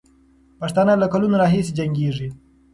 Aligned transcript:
پښتانه 0.59 0.93
له 1.01 1.07
کلونو 1.13 1.35
راهیسې 1.43 1.71
جنګېږي. 1.79 2.29